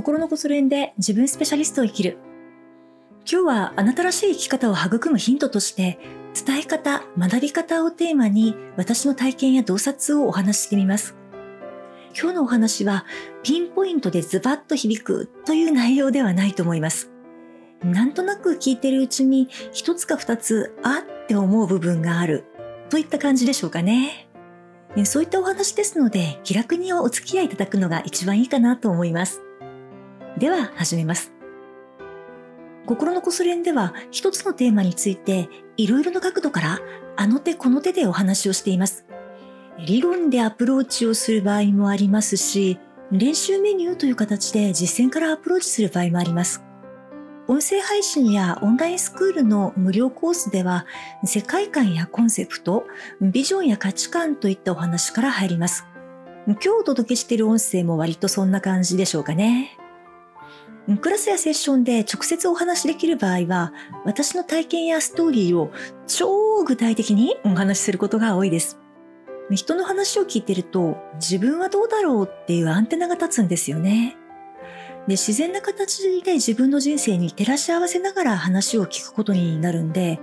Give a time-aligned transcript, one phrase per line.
[0.00, 2.16] 心のこそ練で自分スペシャリストを生きる。
[3.30, 5.98] 今日はあなたらしい生き方を育むヒントとして、
[6.46, 11.16] 伝え方、学び方をテーマに私の体験や洞察をお話ししてみます。
[12.18, 13.04] 今日のお話は
[13.42, 17.10] ピンポイントでズバッと響くという内容ではないと思います。
[17.84, 22.46] なんとなく聞いてるうちに一つか二つあって思う部分がある
[22.88, 24.30] といった感じでしょうかね。
[25.04, 29.42] そういったお話ですので気楽にお付き合いいただくのが一番いいかなと思います。
[30.40, 31.32] では始めます。
[32.86, 36.78] 心のこそ練では一つのテーマについていろいろな角度から
[37.16, 39.04] あの手この手でお話をしています。
[39.86, 42.78] 理論でアプローチをする場合もありますし、
[43.12, 46.62] 練習メニューという形で実践からアプローチする場合もあります。
[47.46, 50.86] 音声配信やオンラインスクールの無料コースでは、
[51.22, 52.86] 世界観やコンセプト、
[53.20, 55.84] ビジョンや価値観といったお話から入ります。
[56.46, 59.76] 今日お届けしている音声も割とそんな感じでしょうかね。
[60.98, 63.72] クラスやセッションで直接お話しできる場合は、
[64.04, 65.70] 私の体験やストーリーを
[66.06, 68.78] 超具体的にお話しすることが多いです。
[69.50, 74.16] 人の話を聞いてると、自分はどうだろうっていうアンテナが立つんですよね。
[75.06, 80.20] で自然な形で自分の人生に照らし合わせながら話を聞くことになるんで、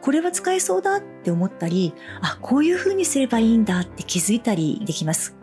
[0.00, 5.34] これは使えそうだって思ったり、あ、こういう風にすればいいんだって気づいたりできます。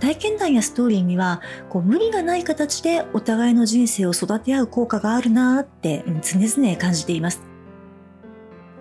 [0.00, 7.42] 体験談やストーリーにはこう無理がない形でお互いの人生を育て合う効果があるなって常々感じています。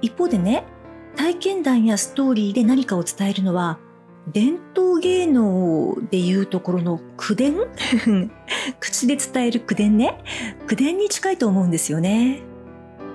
[0.02, 0.66] 一方でね、
[1.16, 3.80] 体験談やストーリーで何かを伝えるのは
[4.32, 7.56] 伝統芸能でいうところの口伝？
[8.80, 10.24] 口で伝える口伝ね。
[10.66, 12.42] 口伝に近いと思うんですよね。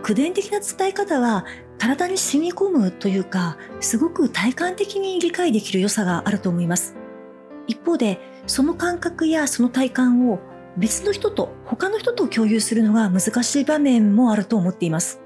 [0.03, 1.45] 口伝的な伝え方は
[1.79, 6.95] 体に染み込むというか、すごく体感的に理解できる良さがあると思います。
[7.69, 10.41] 一方で、その感覚やその体感を
[10.77, 15.21] 別の人と、他の人と共有するのが難しい場面もあると思っています。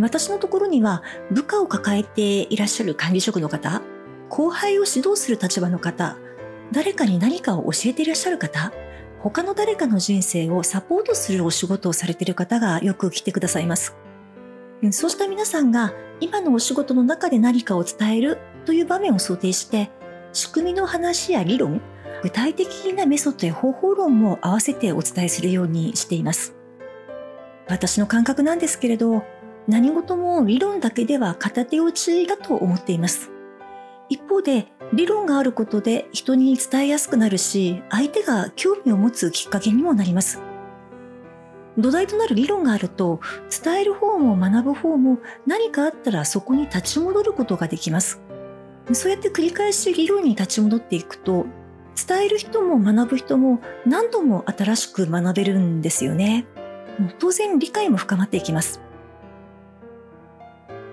[0.00, 3.82] 私のところには部下を抱えていらっしゃる管理職の方、
[4.28, 6.16] 後輩を指導する立場の方、
[6.70, 8.72] 誰かに何かを教えていらっしゃる方、
[9.18, 13.96] 他の誰かの人生をサポートするお仕事をされている方がよく来てくださいます。
[14.92, 19.90] そうした皆さんが今のお仕事の中で何かを伝えるという場面を想定して、
[20.32, 21.80] 仕組みの話や理論、
[22.22, 26.54] 具体的なメソッドや方法論も合わせてお伝えするようにしています。
[27.68, 29.22] 私の感覚なんですけれど、
[29.68, 33.30] 何事も理論だけでは片手落ちだと思っています。
[34.10, 40.40] 一方で理論があることで人に伝えやすくなるし相手が興味を持つきっかけにもなります
[41.78, 43.20] 土台となる理論があると
[43.64, 48.20] 伝える方も学ぶ方も何かあったらそこに立ち戻ることができます
[48.92, 51.46] そうやって繰り返し理論に立ち戻っていくと
[52.06, 56.46] 伝える人も学ぶ人も何度も新しく学べるんですよね
[57.18, 58.80] 当然理解も深まっていきます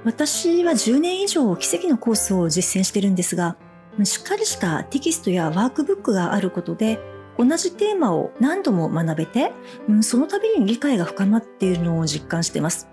[0.08, 3.58] 私は10年以上奇跡のコースを実践してるんですが、
[4.06, 6.98] しっかりしたテキストやワークブックがあることで、
[7.38, 9.52] 同じテーマを何度も学べて、
[10.00, 12.88] その度に理解が深まっているのを実感してます。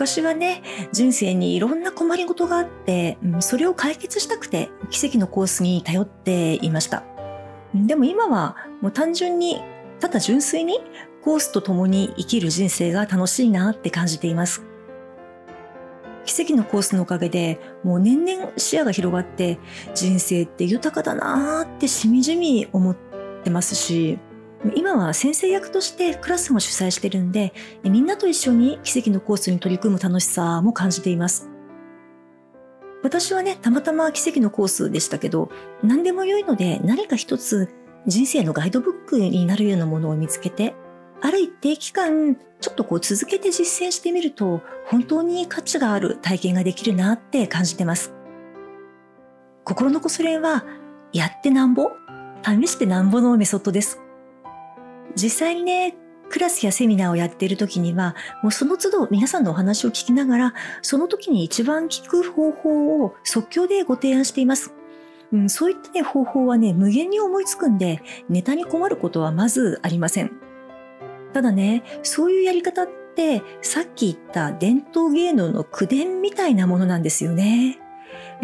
[0.00, 0.62] 昔はね、
[0.92, 7.04] 人生にいろんな困りごとがあって、それを解決したくて奇跡のコースに頼っていました。
[7.74, 9.60] でも今はもう単純に、
[10.00, 10.80] ただ純粋に
[11.22, 14.62] コースと共に生きる人生が楽しいなって感じています。
[16.24, 19.58] 奇跡のコースのおかげでもう年々視野が広がって
[19.94, 22.96] 人生って豊かだなーってしみじみ思っ
[23.44, 24.18] てますし
[24.74, 31.48] 今は先生役としてクラスも主催してるんでみんなと一緒に奇跡のコースに取り組む楽しさも感じています
[33.02, 35.50] 私はねたまたま奇跡のコースでしたけど
[35.82, 37.70] 何でも良いので何か一つ
[38.06, 40.74] 人生のガイドブックになるようなものを見つけて
[41.22, 48.14] ある一定期間、ちょっとこう続けて実践してみると、本当に価値がある体験ができるなって感じてます。
[49.64, 50.64] 心のこそ練は、
[51.12, 51.90] やってなんぼ、
[52.42, 54.00] 試してなんぼのメソッドです。
[55.16, 55.96] 実際にね、
[56.30, 64.72] クラスやセミナーをやっている時には、もうその都度皆さんのお話を聞きながら、その時に一番聞く方法を即興でご提案しています。
[65.32, 70.32] うん、そういったね、方法はね、無限に思いつくんで、ネタに困ることはまずありません。
[71.32, 77.78] ただね、そういうやり方ってさっき言った伝統芸能の口伝みたいなものなんですよね。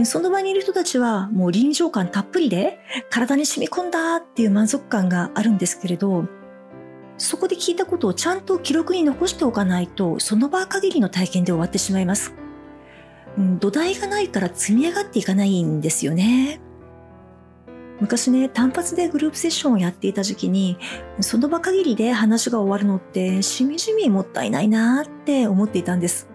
[0.04, 2.78] その場にいる人たちはもう臨場感たっぷりで
[3.10, 6.26] 体に染み込んだっていう満足感があるんですけれど、
[7.18, 12.34] そこで聞いたことをちゃんと記録に残しておかないとその場限りの体験で終わってしまいます。
[13.58, 16.60] 土台がないから積み上がっていかないんですよね。
[18.00, 20.76] 昔ね、単発でグループセッションをやっていた時期に、
[21.20, 26.28] その場限りで話が終わるのってしみじみもったいないなって思っていたんです。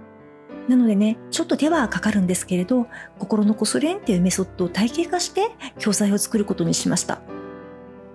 [0.67, 2.87] なのでね、ちょっと手はかかるんですけれど、
[3.19, 7.21] 心のこそ練っていうメソッドを体系化して教材を作ることにしました。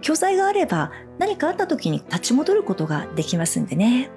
[0.06, 4.08] 教材があれば何かあった時に立ち戻ることができますんでね。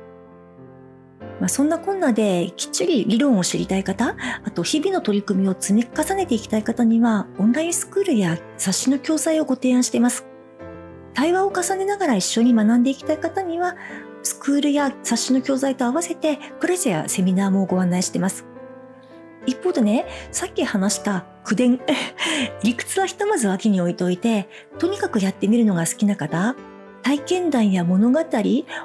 [1.39, 10.27] まあ、そんなこんなできっちり理論を知りたい方、あと日々の取り組みを積み重ねていきたい方には、オンラインスクールや冊子の教材をご提案しています。
[11.15, 13.75] 対話を重ねながら一緒に学んでいきたい方には、
[14.21, 18.45] スクールや冊子の教材と合わせてクレジやセミナーもご案内しています。
[19.47, 21.79] 一方でね、さっき話した口伝、
[22.63, 24.47] 理屈はひとまず脇に置いといて、
[24.77, 26.55] とにかくやってみるのが好きな方、
[27.01, 28.19] 体験談や物語、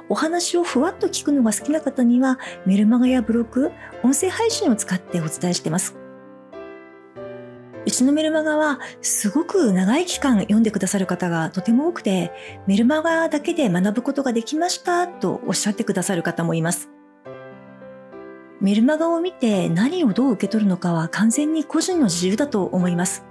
[0.08, 3.70] お話をふわっと聞くのが好きな方には、メルマガやブログ、
[4.02, 5.94] 音声配信を使ってお伝えしています。
[7.86, 12.32] うちのメルマガはすごく長い期間読んでくださる方がとても多くて、
[12.66, 16.93] メルマガだけで学ぶことができましたとおっしゃってくださる方もいます。
[18.64, 23.22] メルマガを見て何をどう受け取るのかは完全に個人の自由だと思います。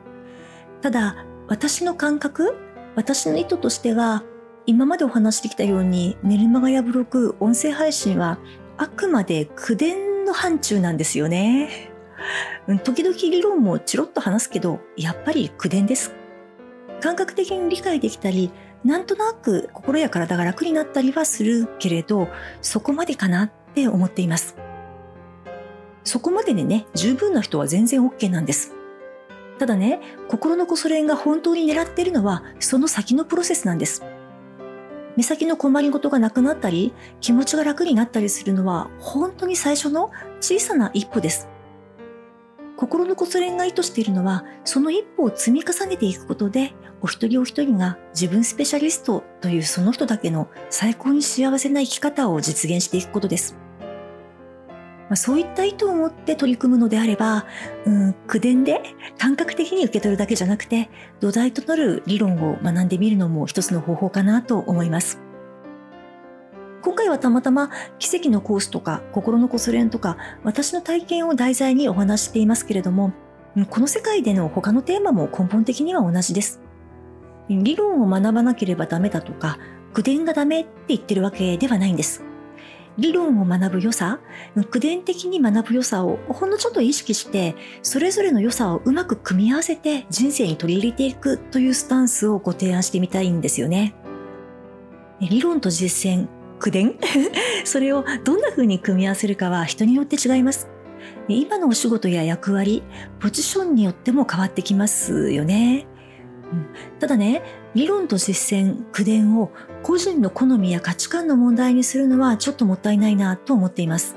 [0.83, 2.56] ただ、私の感覚、
[2.94, 4.21] 私の意図としては、
[4.68, 8.38] 今までお話してきたようにメルマガやブログ、音声配信は
[8.77, 11.91] あくまで口伝の範疇なんですよね。
[12.83, 16.13] 時々理論もチロッと話すけど、やっぱり口伝です。
[17.01, 18.51] 感覚的に理解できたり、
[18.83, 22.27] なんとなく心や体が楽になったりはするけれど、
[22.62, 24.56] そこまでかなって思っています。
[26.04, 28.74] そこまででね、十分な人は全然 OK なんです。
[29.60, 34.04] ただね、心のこそ練が本当に狙っているのは、その先のプロセスなんです。
[35.16, 41.48] 目先の困りごとがなくなったり、気持ちが楽になったりするのは、本当に最初の小さな一歩です。
[42.76, 53.62] 心のこそ練が意図しているのは、その一歩を積み重ねていくことで、お一人お一人が自分スペシャリストというその人だけの最高に幸せな生き方を実現していくことです。
[55.13, 57.45] まあ、そういった意図を持って取り組むのであれば、
[57.86, 58.81] うん、口伝で
[59.19, 60.89] 感覚的に受け取るだけじゃなくて、
[61.19, 65.19] 土台となる理論を学んでみるのも一つの方法かなと思います。
[66.81, 67.69] 今回はたまたま
[68.00, 73.13] 奇跡のコースとか心のこそ練とか私の体験を題材にお話していますけれども、
[73.69, 76.59] この世界での他のテーマも根本的には同じです。
[77.50, 79.59] 理論を学ばなければダメだとか、
[79.94, 82.24] 口伝がダメって言ってるわけではないんです。
[82.98, 84.19] 理論を学ぶ良さ、
[84.69, 93.95] 口伝的に学ぶ良さをほんのちょっと意識して、それぞれの良さをうまく組み合わせて人生に取り入れていくというスタンスをご提案してみたいんですよね。
[95.19, 96.28] 理論と実践、
[96.60, 96.95] 口伝？
[97.66, 100.69] それをどんな風に組み合わせるかは人によって違います。
[101.28, 102.84] 今のお仕事や役割、
[103.19, 105.88] ポジションによっても変わってきますよね。
[107.00, 107.42] ただね、
[107.75, 114.16] 理論と実践、口伝を個人の好みや価値観の問題にするのはちょっともったいないなと思っています。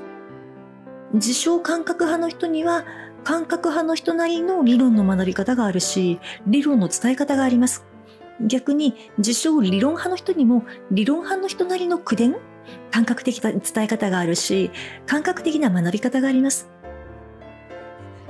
[1.13, 2.85] 自称感覚派の人には
[3.23, 7.85] 感覚派の人なりの理論の学び方があるし、理論の伝え方があります。
[8.41, 12.35] 逆に自称理論派の人にも理論派の人なりの口伝
[12.91, 14.69] 感覚的な伝え方があるし、
[15.07, 16.69] 感覚的な学び方があります。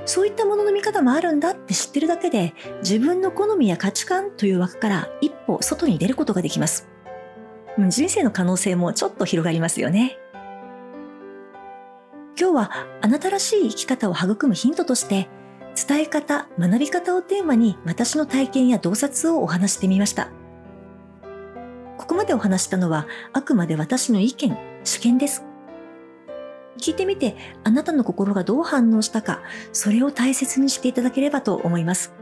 [0.08, 6.88] そういったものの見方もあるんだって知ってるだけで、自分の好みや価値観という枠から一歩外に出ることができます。
[7.90, 10.16] 人生の可能性もちょっと広がりますよね。
[12.40, 12.70] 今日は
[13.02, 15.28] あなたらしい生き方を育むヒントとして、
[15.86, 20.30] 伝え方、学び方をテーマに私の体験や洞察をお話してみました。
[21.98, 25.47] ここまでお話したのはあくまで私の意見、主見です。
[26.78, 29.42] 聞いてみてあなたの心がどう反応したか、
[29.72, 32.12] それを大切にしていただければと思います。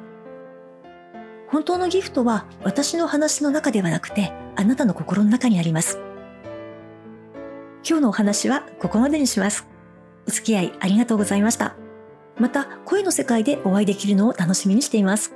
[1.49, 5.99] 本当のギフトは私の話の中ではなくて、あなたの心の中にあります。
[7.89, 9.69] 今日のお話はここまでにします。
[10.27, 11.77] お付き合いありがとうございました。
[12.37, 15.36] また、声の世界でお会いできるのを楽しみにしています。